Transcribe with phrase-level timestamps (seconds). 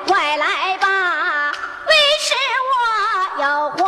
[0.00, 1.52] 快来吧
[1.88, 2.34] 为师
[2.70, 3.85] 我要活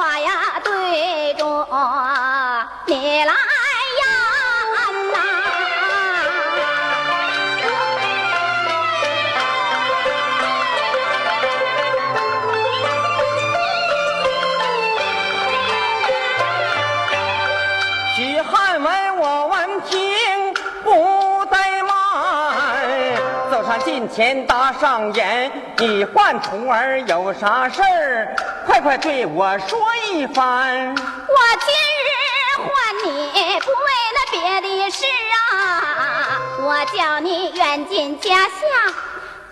[24.18, 25.48] 前搭上眼，
[25.78, 28.34] 你唤徒儿有啥事儿？
[28.66, 29.78] 快快对我说
[30.10, 30.88] 一番。
[30.88, 31.72] 我今
[32.02, 32.10] 日
[32.58, 32.68] 唤
[33.04, 33.86] 你，不为
[34.16, 35.04] 那别的事
[35.52, 38.58] 啊，我叫你远近家乡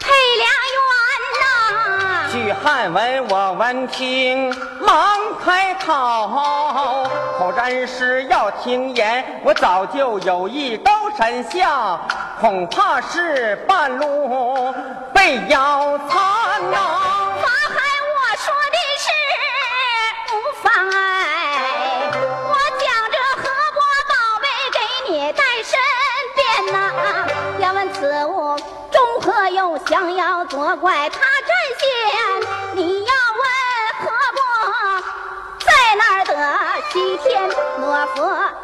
[0.01, 0.83] 配良缘
[1.41, 2.29] 呐。
[2.33, 7.09] 据汉文，我闻听忙开口，
[7.39, 12.01] 口占诗要听言，我早就有意高山下。
[12.39, 14.75] 恐怕是半路
[15.13, 16.77] 被咬残呐！
[17.41, 17.81] 法海，
[18.13, 19.07] 我说的是
[20.33, 20.95] 无妨碍，
[22.13, 24.79] 我将这河伯宝贝给
[25.13, 25.75] 你带身
[26.35, 26.39] 边
[26.73, 26.77] 呐。
[27.59, 28.57] 要问此物
[28.93, 31.51] 中何用，想要作怪他占
[31.81, 31.87] 先。
[32.75, 33.45] 你要问
[34.05, 34.39] 河伯
[35.65, 36.33] 在哪儿得
[36.93, 37.49] 西天
[37.81, 38.15] 罗佛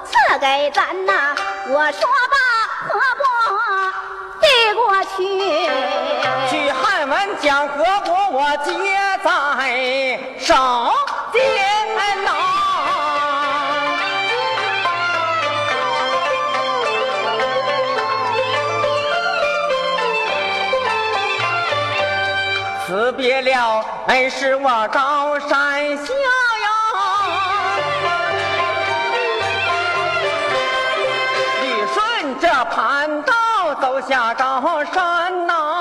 [0.05, 1.35] 赐给咱呐？
[1.69, 2.09] 我说，
[5.05, 5.69] 去，
[6.51, 8.73] 去汉文讲和国，我接
[9.25, 10.55] 在手
[11.33, 11.41] 间
[12.25, 12.31] 呐。
[22.87, 26.13] 辞别了，哎，是我高山下
[34.09, 35.72] 下高山呐。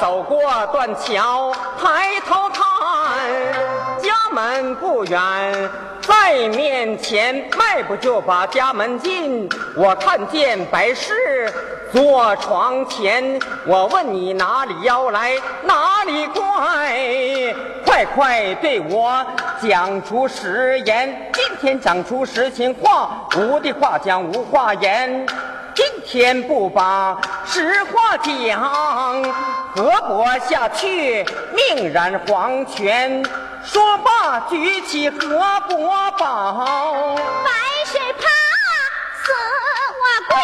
[0.00, 0.38] 走过
[0.72, 2.62] 断桥抬头看
[4.00, 11.52] 家门不远在面前迈步就把家门进我看见白氏
[11.92, 15.32] 坐床前我问你哪里妖来
[15.64, 17.54] 哪里怪
[17.84, 19.26] 快快对我
[19.60, 25.26] 讲出实言今天讲出实情话无的话讲无话言
[25.74, 29.22] 今天不把实话讲
[29.78, 33.24] 何伯下去命染黄泉。
[33.62, 37.14] 说罢举起何伯宝。
[37.44, 37.50] 白
[37.86, 38.22] 水怕
[39.22, 39.30] 死
[40.00, 40.04] 我
[40.34, 40.36] 跪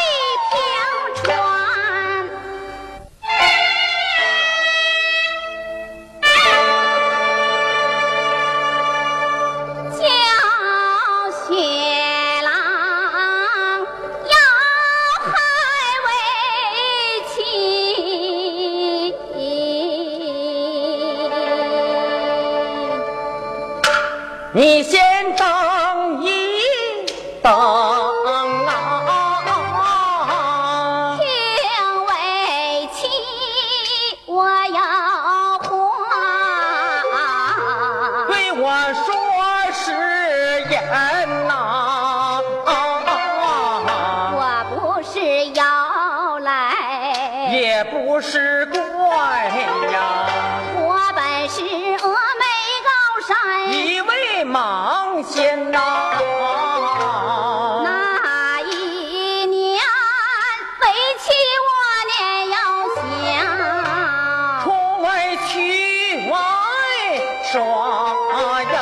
[67.77, 68.79] 我杨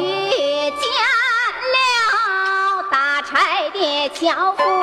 [0.00, 0.02] 遇
[0.70, 0.80] 见
[1.74, 1.76] 了
[2.90, 4.75] 打柴的樵夫。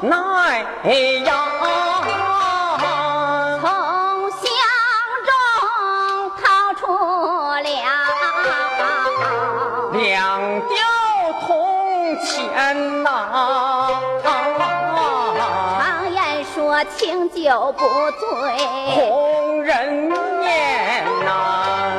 [0.00, 0.64] 奈
[1.24, 1.48] 阳，
[3.60, 4.40] 从箱
[5.26, 5.28] 中
[6.40, 7.60] 掏出了
[9.92, 10.06] 两
[10.68, 10.78] 吊
[11.40, 11.46] 铜
[12.24, 13.06] 钱呐。
[15.80, 18.22] 常言说，清酒不醉，
[18.94, 21.28] 红人面呐。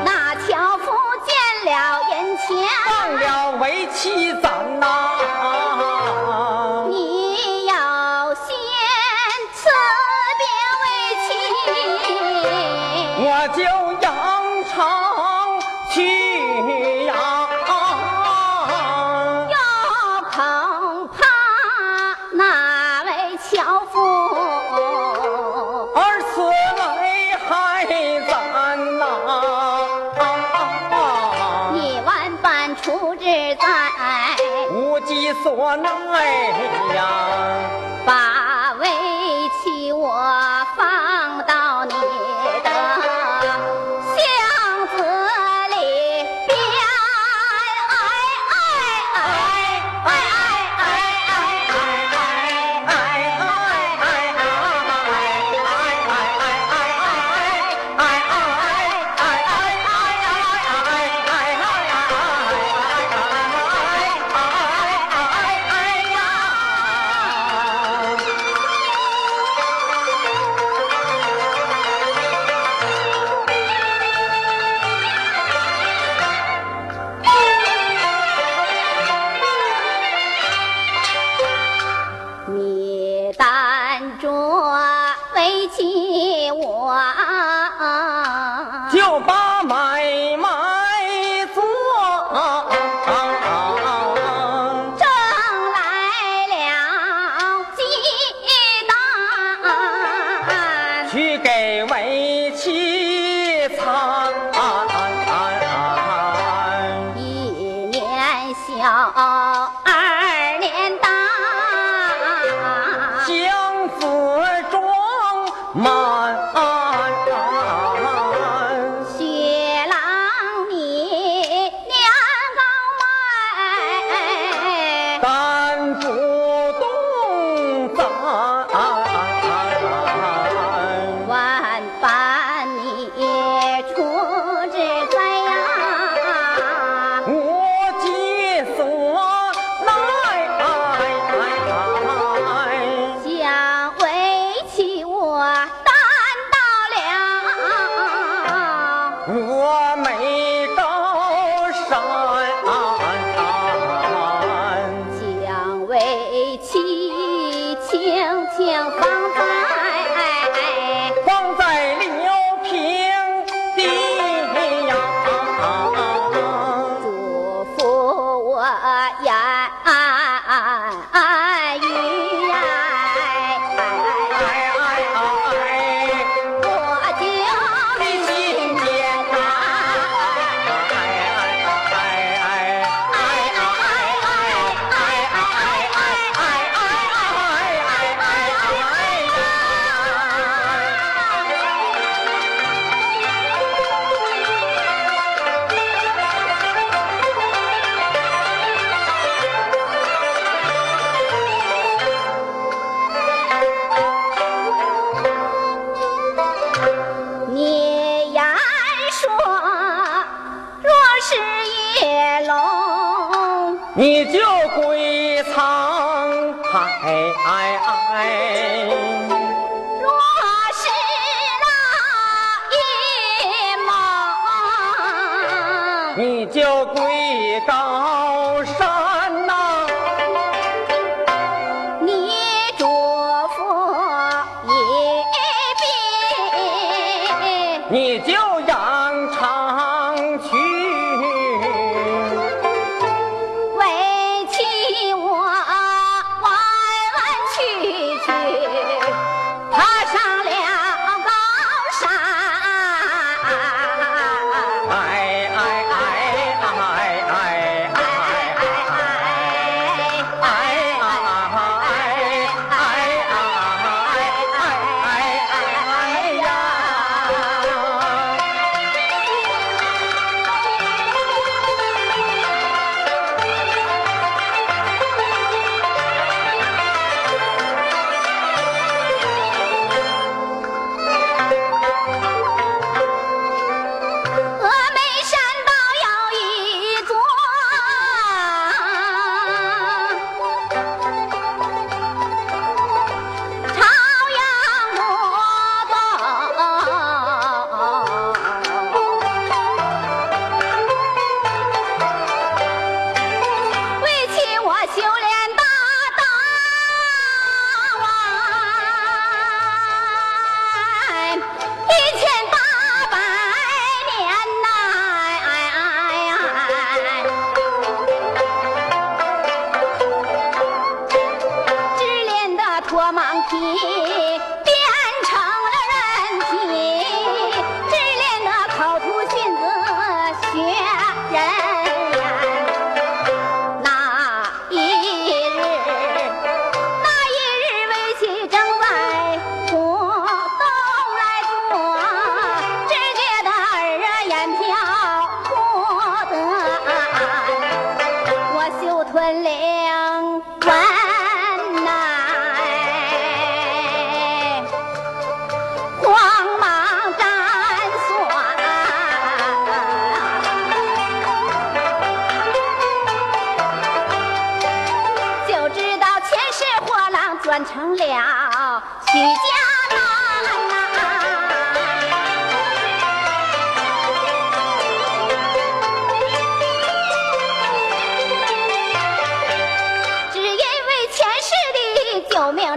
[0.05, 0.85] 那樵夫
[1.25, 1.77] 见了
[2.11, 2.47] 眼前，
[2.89, 3.27] 忘了
[3.59, 4.38] 为妻。
[35.77, 36.78] 奈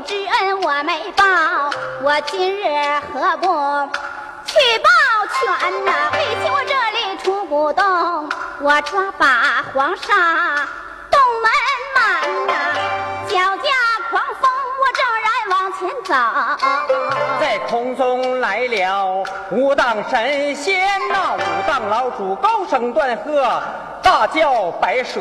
[0.05, 1.25] 之恩我没报，
[2.03, 2.65] 我今日
[3.13, 3.47] 何不
[4.45, 4.89] 去报
[5.39, 6.11] 全呐？
[6.13, 8.29] 为求我这里出古洞，
[8.61, 10.67] 我抓把黄沙
[11.11, 11.51] 洞门
[11.95, 12.03] 满
[12.47, 12.53] 呐！
[13.29, 13.71] 脚下
[14.11, 16.15] 狂风，我正然往前走，
[17.41, 21.37] 在空中来了武当神仙呐！
[21.37, 23.63] 武当老主高声断喝，
[24.03, 25.21] 大叫白蛇，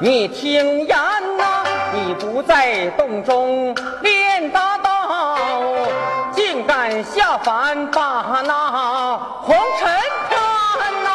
[0.00, 0.96] 你听言
[1.36, 1.53] 呐！
[1.94, 5.38] 你不在洞中练大道。
[6.32, 9.88] 竟敢下凡把那红尘
[10.28, 11.08] 看呐。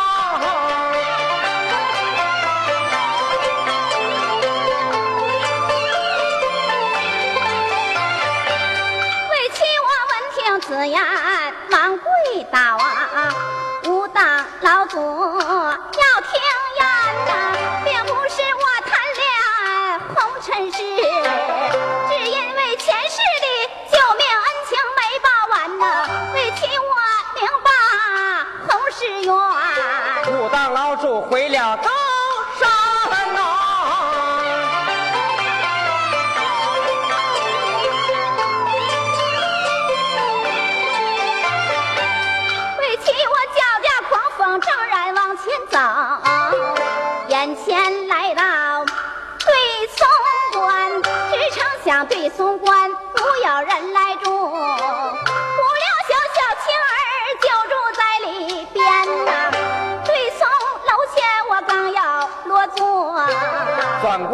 [9.29, 11.03] 为妻我闻听此言，
[11.69, 12.07] 忙跪
[12.49, 13.33] 倒啊！
[13.85, 14.97] 吾当老祖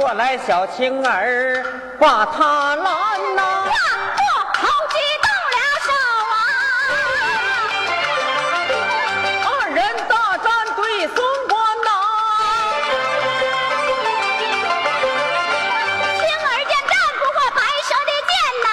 [0.06, 1.66] 过来，小青儿
[2.00, 3.74] 把他拦呐、呀，
[4.16, 4.22] 我
[4.54, 5.90] 好激动了手
[6.32, 6.38] 啊！
[9.50, 11.18] 二人大战对松
[11.50, 11.90] 关呐、
[16.20, 18.32] 青儿见战不过白蛇的剑
[18.64, 18.68] 呐、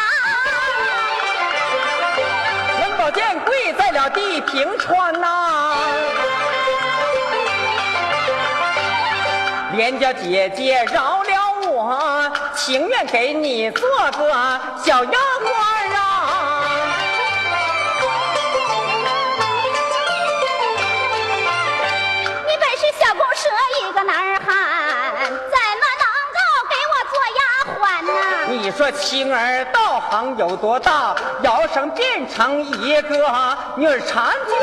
[2.82, 5.11] 文宝剑跪在了地平川
[9.82, 11.28] 连家姐姐饶了
[11.72, 15.98] 我，情愿给你做个小丫鬟啊。
[22.46, 23.50] 你本是小公蛇
[23.82, 24.48] 一个男儿汉，
[25.18, 26.38] 怎么能够
[26.70, 27.42] 给我做丫
[27.74, 28.10] 鬟呢？
[28.50, 31.16] 你说青儿道行有多大？
[31.42, 33.16] 摇身变成一个
[33.74, 34.62] 女儿婵娟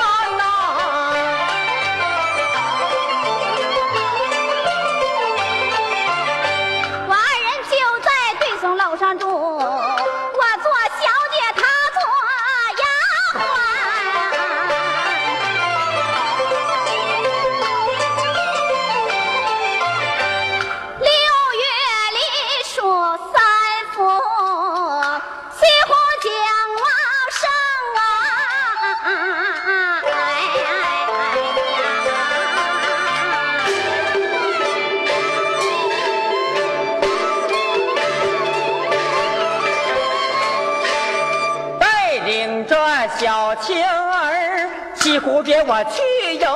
[43.50, 46.48] 小青儿，西湖边我去游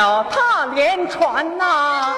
[0.00, 2.09] 脚踏连船呐、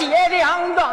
[0.00, 0.91] 们两个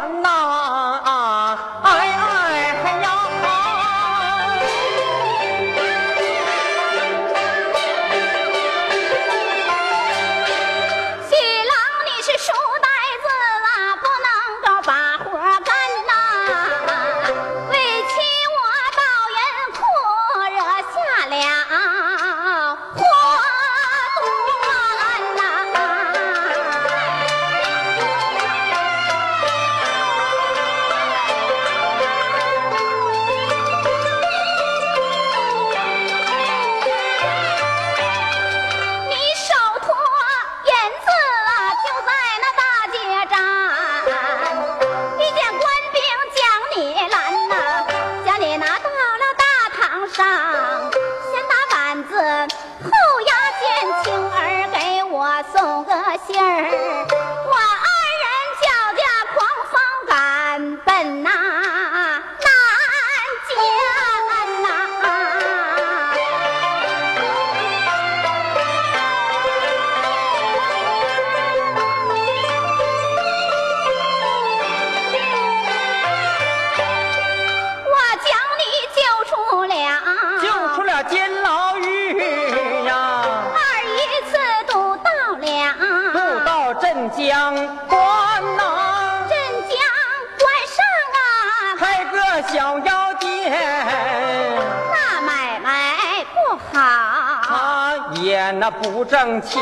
[99.10, 99.58] 挣钱，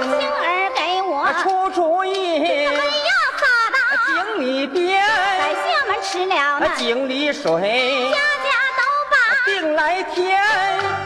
[0.00, 1.28] 青儿给我。
[1.42, 2.78] 出主意，没要
[3.36, 5.06] 撒的，井里边，
[5.38, 8.80] 百姓们吃了那井里水家，家都
[9.10, 10.40] 把病来添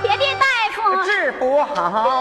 [0.03, 1.03] 别的大夫。
[1.03, 2.20] 治不好。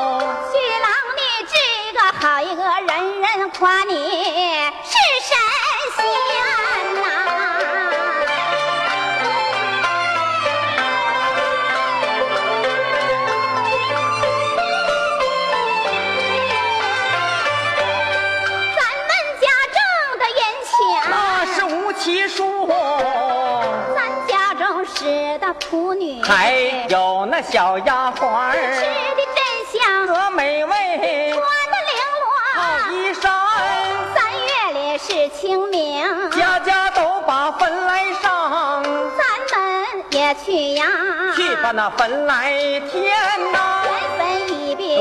[26.29, 26.53] 还
[26.89, 29.41] 有那小丫鬟吃的真
[29.81, 30.71] 香，和美味。
[31.33, 32.21] 穿的绫好
[32.85, 32.93] 罗。
[32.93, 33.33] 衣衫，
[34.13, 38.83] 三月里是清明，家家都把坟来上，
[39.17, 40.85] 咱们也去呀，
[41.35, 42.51] 去把那坟来
[42.91, 43.11] 填
[43.51, 43.83] 呐。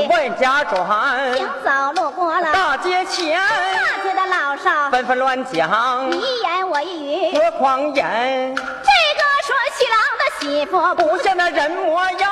[0.09, 1.47] 万家转，行。
[1.63, 2.51] 走路过了。
[2.51, 6.09] 大街前，大街的老少，纷纷乱讲。
[6.09, 7.37] 你一言我一语。
[7.37, 8.55] 何狂言，
[10.39, 12.29] 媳妇，不像那人模样。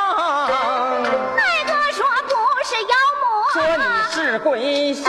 [1.36, 3.26] 那个说不是妖魔。
[3.54, 5.04] 说你是鬼仙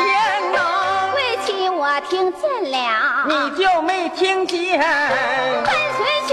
[0.53, 4.79] 呐，鬼气我听见了，你就没听见。
[4.81, 6.28] 跟随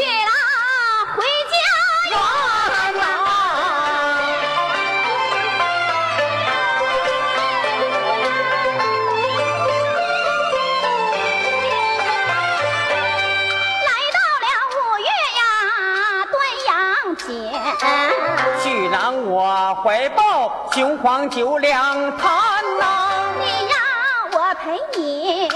[19.74, 22.30] 怀抱雄黄酒两坛
[22.78, 23.78] 呐，你让
[24.34, 25.50] 我陪你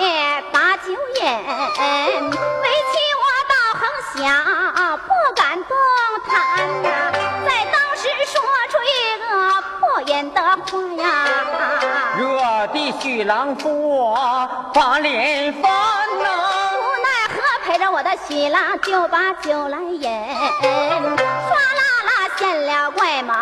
[0.51, 0.91] 把酒
[1.21, 3.81] 饮，为妻我倒横
[4.15, 4.25] 想，
[4.99, 5.71] 不敢动
[6.27, 6.31] 弹
[6.81, 6.87] 呐，
[7.45, 9.25] 在当时说出一个
[9.79, 10.57] 不言的话
[11.03, 11.03] 呀。
[12.17, 16.25] 惹得许郎夫我把脸翻呐。
[16.73, 20.09] 无奈何陪着我的徐郎就把酒来饮，
[20.61, 21.98] 唰啦
[22.39, 23.35] 啦现了怪猛，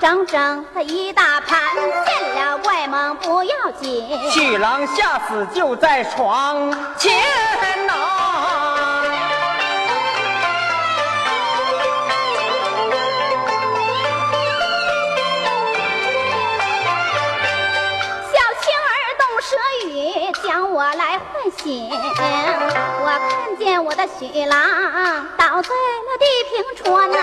[0.00, 1.60] 整整的一大盘，
[2.06, 7.12] 见了怪猛不要紧，许郎吓死就在床前
[7.86, 8.13] 呐。
[20.74, 21.88] 我来唤醒。
[21.88, 24.58] 我看见我的许郎
[25.36, 27.16] 倒在了地平川呐、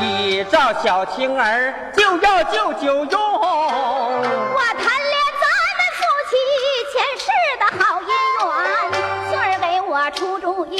[0.00, 5.44] 一照小青儿就要救九用，我贪恋咱
[5.76, 6.32] 们夫妻
[6.94, 7.26] 前世
[7.60, 8.08] 的好姻
[8.40, 8.50] 缘，
[9.28, 10.78] 杏儿给我出主意，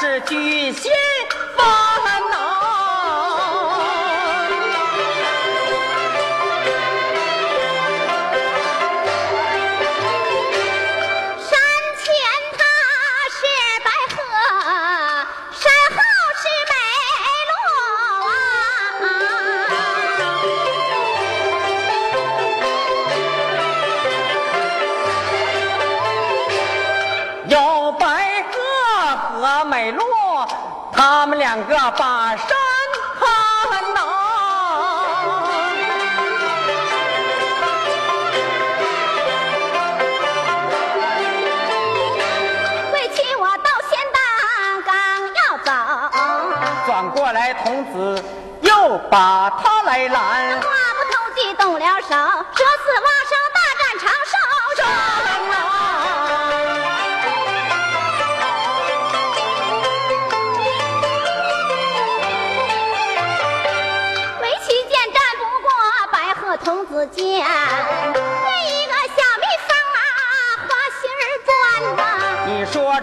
[0.00, 0.92] 是巨仙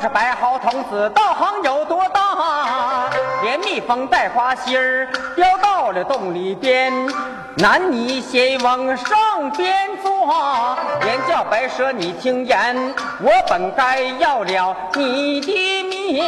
[0.05, 3.09] 这白毫童子道行有多大？
[3.41, 6.93] 连蜜蜂带花心儿叼到了洞里边，
[7.57, 16.23] 男女先往上边坐，连叫白蛇你听言，我本该要了你的命，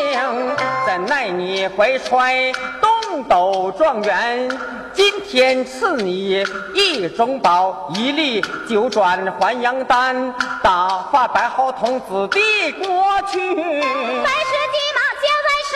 [0.88, 4.50] 怎奈你怀揣东斗状元，
[4.92, 13.56] 今天赐你一种宝，一粒九转还阳丹，打发白毫童子的过去。
[13.56, 15.76] 白蛇急忙交在手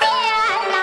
[0.00, 0.02] 间
[0.70, 0.74] 呐、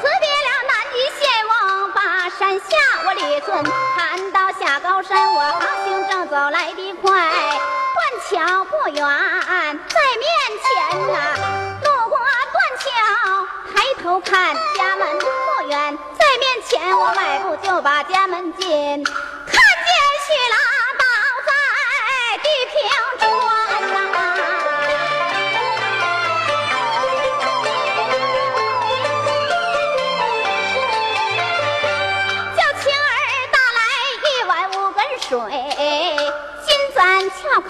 [0.00, 1.52] 辞别了南极仙翁，
[1.92, 1.98] 把
[2.30, 2.64] 山下
[3.04, 3.48] 我李村
[3.96, 7.10] 看到下高山，我航行正走来得快，
[7.96, 8.98] 断桥不远
[9.88, 10.28] 在面
[10.62, 10.68] 前
[11.12, 11.16] 呐、
[14.02, 15.26] 头看家门不
[15.68, 19.92] 远在面前，我迈步就把家门进，看见
[20.24, 20.56] 徐郎
[20.98, 21.04] 倒
[21.46, 21.52] 在
[22.38, 22.74] 地平
[23.18, 23.22] 川
[23.92, 23.96] 呐、
[32.56, 33.10] 叫青儿
[33.52, 33.78] 打来
[34.24, 35.28] 一碗五根水，
[36.64, 36.98] 金簪
[37.30, 37.68] 翘口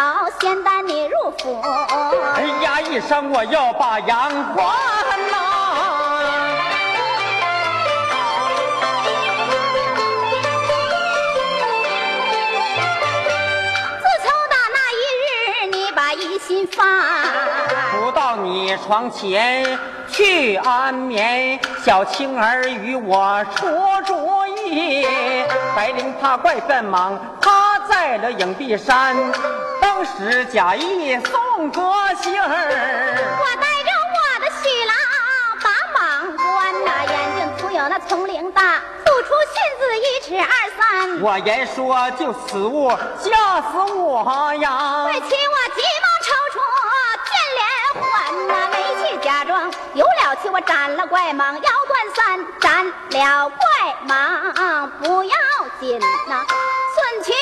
[0.00, 1.60] 翘口先带你入府。
[1.60, 5.36] 哎呀一声，我要把阳还呐！
[14.00, 16.86] 自从打那一日，你把疑心放，
[17.92, 19.78] 不到你床前
[20.10, 23.66] 去安眠，小青儿与我出
[24.06, 25.06] 主意。
[25.76, 29.14] 白灵怕怪笨忙，趴在了影壁山，
[29.80, 31.80] 当时假意送个
[32.22, 32.48] 信儿。
[32.48, 34.94] 我带着我的徐郎
[35.62, 35.66] 把
[35.98, 41.20] 莽关呐，眼睛粗有那葱铃大，吐出信字一尺二三。
[41.22, 45.04] 我言说就此物吓死我呀！
[45.06, 46.58] 为妻我急忙抽出
[47.28, 47.60] 见连
[48.02, 48.02] 环
[48.48, 53.58] 呐，没去假装有了气，我斩了怪蟒腰断三，斩了怪
[54.08, 55.36] 蟒不要
[55.80, 56.44] 紧呐，
[56.94, 57.32] 寸 去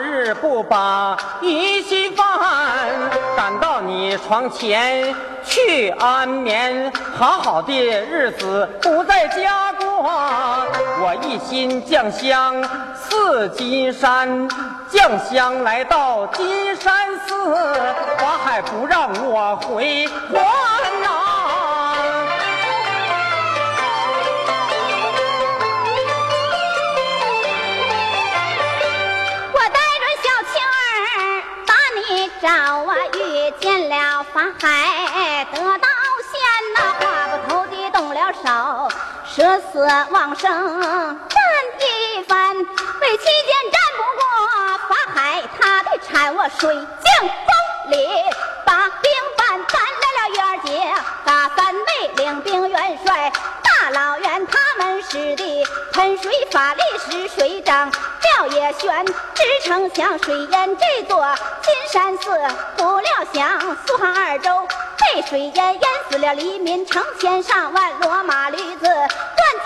[0.00, 2.26] 日不把疑心放，
[3.36, 9.86] 赶到你床前去安眠，好好的日子不在家过。
[11.00, 12.62] 我一心将香
[12.94, 14.48] 似金山，
[14.88, 17.54] 将香来到金山寺，
[18.18, 20.67] 法海不让我回还
[32.40, 35.88] 找啊，遇见了法海得道
[36.22, 36.38] 仙
[36.74, 38.88] 呐，话不投地动了手，
[39.26, 40.48] 舍死往生
[41.28, 41.38] 战
[41.80, 44.22] 一番，为期间战不过
[44.88, 48.08] 法海，他得铲我水晶风里，
[48.64, 53.32] 把兵办搬来了月儿姐，大三妹领兵元帅。
[53.90, 57.90] 老袁他们使的喷水法力使水涨，
[58.22, 59.14] 廖也悬支
[59.64, 61.24] 撑像水淹这座
[61.62, 62.30] 金山寺，
[62.76, 69.06] 不料想苏杭二州被水淹淹死了黎民成千上万，骡马驴子乱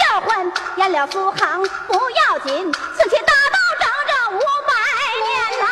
[0.00, 4.72] 叫唤，淹了苏杭不要紧，四起大道整整五百
[5.26, 5.64] 年呐、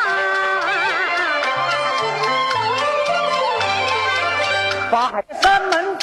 [4.91, 5.97] 法海山门，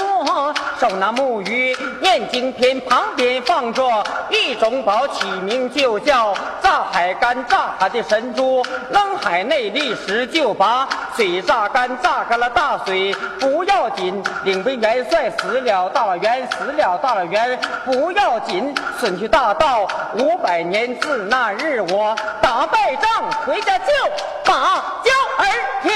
[0.79, 3.83] 手拿木鱼念经篇，旁边放着
[4.29, 7.45] 一种宝，起名就叫炸海干。
[7.47, 14.23] 炸海的神珠扔海内立时就把水榨干，榨干了大水不要紧。
[14.43, 18.73] 领兵元帅死了，大元死了，大元不要紧。
[18.99, 19.87] 损去大道
[20.19, 23.85] 五百年，自那日我打败仗回家就
[24.45, 25.47] 把娇儿
[25.81, 25.93] 添。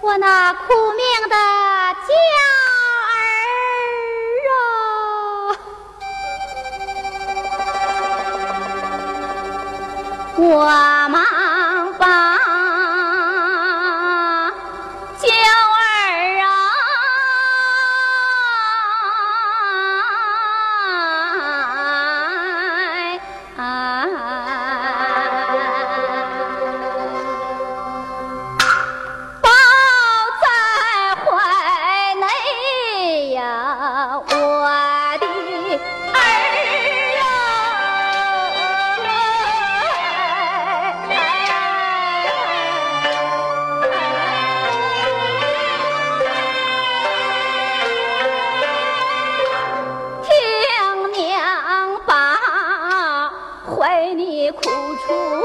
[0.00, 0.58] 我那苦
[0.92, 1.36] 命的
[2.06, 2.14] 娇
[10.36, 10.66] 我
[11.10, 12.33] 忙把
[54.56, 54.70] 苦
[55.06, 55.43] 处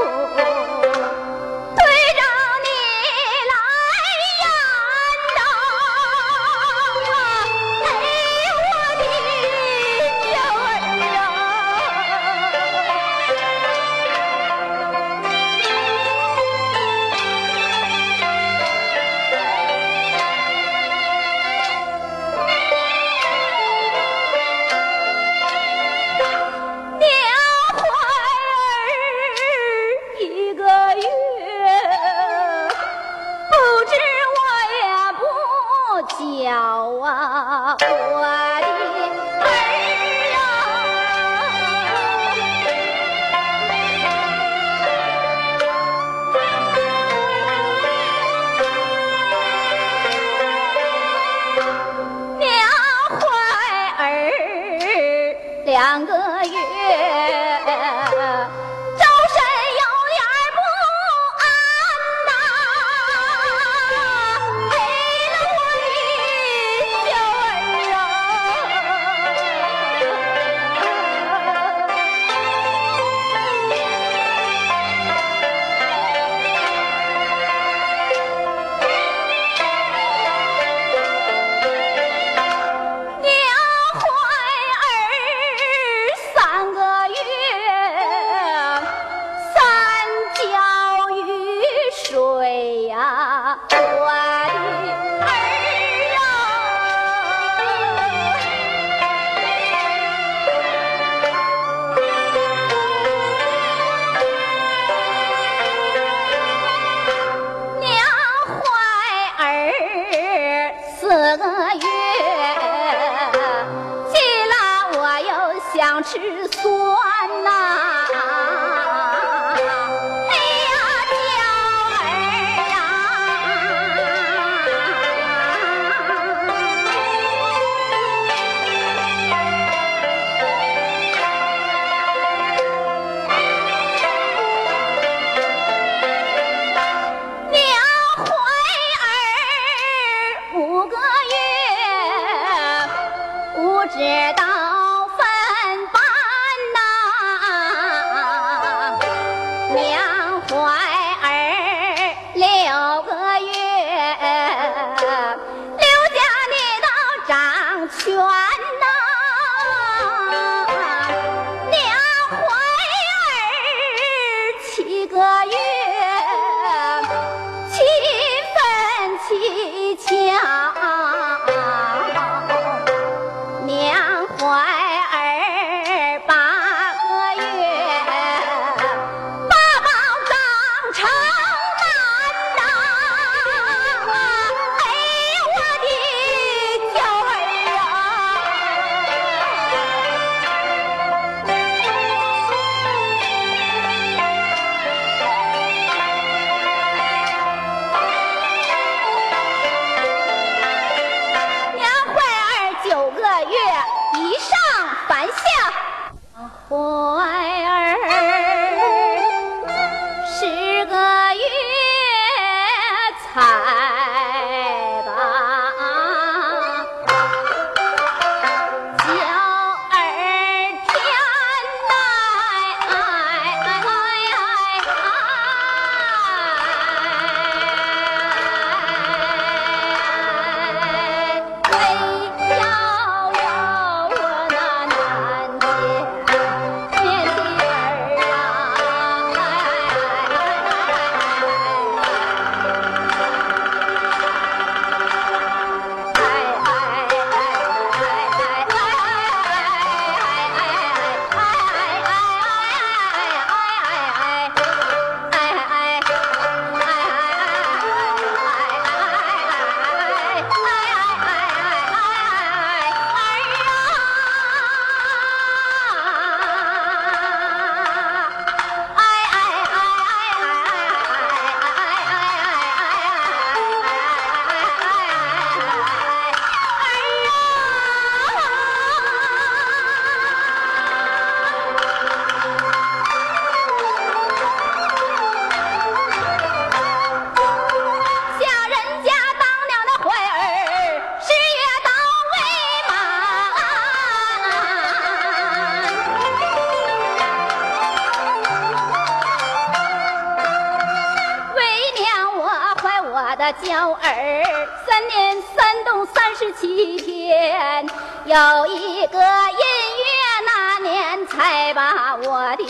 [303.52, 307.84] 娇儿三年三冬三十七天，
[308.24, 310.10] 有一个阴月
[310.46, 312.64] 那年才把我的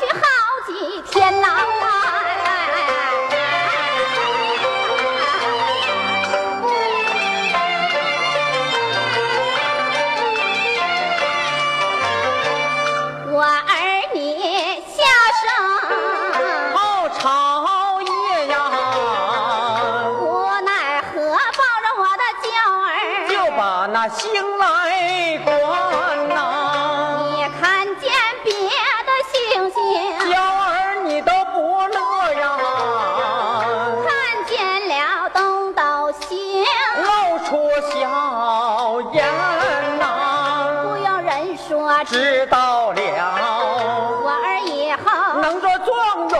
[0.00, 0.39] 去好。
[42.92, 46.38] 了，我儿以后能做状元，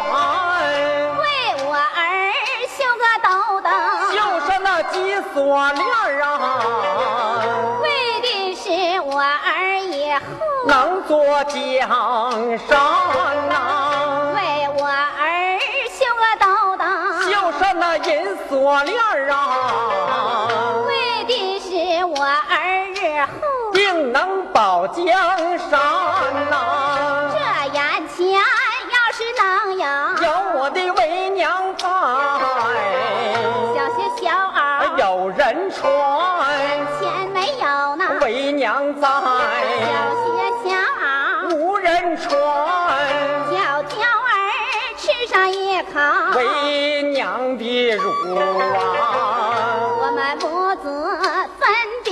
[1.18, 1.24] 为
[1.66, 2.32] 我儿
[2.68, 3.28] 绣个斗
[3.60, 3.70] 灯，
[4.12, 6.28] 绣上那金锁链儿啊，
[7.82, 7.88] 为
[8.20, 10.20] 的是我儿以后
[10.66, 11.58] 能做江
[12.68, 12.68] 山
[13.48, 14.32] 呐。
[14.34, 14.38] 为
[14.78, 15.58] 我儿
[15.90, 16.46] 绣个斗
[16.76, 16.84] 灯，
[17.30, 19.36] 绣上那银锁链儿啊，
[20.86, 22.56] 为的是我儿
[22.94, 23.28] 日后
[23.72, 25.04] 定能保江
[25.58, 25.78] 山
[47.90, 48.08] 的乳
[48.76, 48.84] 啊，
[50.00, 50.86] 我们母子
[51.58, 51.66] 分
[52.04, 52.10] 别。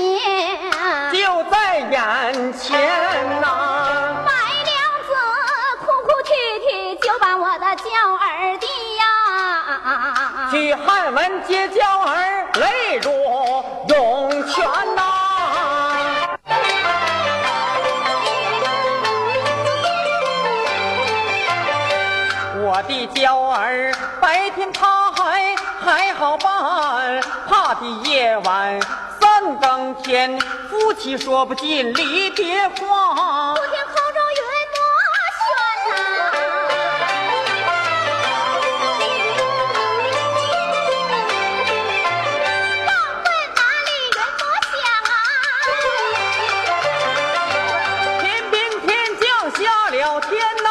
[1.13, 1.17] 就
[1.51, 2.67] 在眼前
[3.41, 3.47] 呐。
[4.27, 4.33] 白
[4.65, 4.75] 娘
[5.07, 5.09] 子
[5.79, 6.35] 哭哭啼
[6.67, 7.85] 啼，就把我的娇
[8.17, 8.67] 儿的
[8.99, 13.13] 呀，去汉文接娇儿，泪如
[13.89, 14.65] 涌泉
[14.97, 15.03] 呐、
[22.61, 25.08] 我的娇儿，白天他
[25.89, 27.19] 还好办，
[27.49, 28.79] 怕的夜晚
[29.19, 33.57] 三更天，夫妻说不尽离别话不。
[33.57, 34.43] 听口中云
[34.75, 34.79] 多
[35.39, 35.49] 旋
[35.81, 36.21] 呐，
[42.85, 42.91] 望
[43.25, 43.27] 问
[43.57, 44.77] 哪里云多香
[45.09, 45.11] 啊？
[48.21, 48.87] 偏偏天
[49.19, 49.59] 将下
[49.89, 50.31] 了天
[50.63, 50.68] 呐、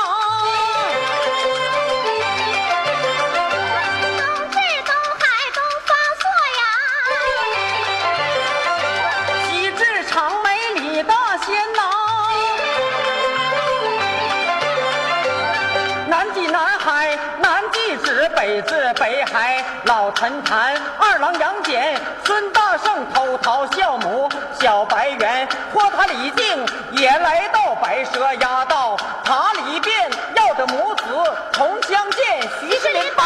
[18.68, 21.96] 是北海，老陈坛，二郎杨戬，
[22.26, 31.04] 孙大圣，偷桃孝母，小白猿，托塔李靖也来到白蛇压道，塔里边要的母子
[31.54, 33.24] 同相见，徐世林拜。